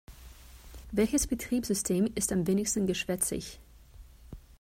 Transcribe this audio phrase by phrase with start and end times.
[0.91, 3.59] Welches Betriebssystem ist am wenigsten geschwätzig?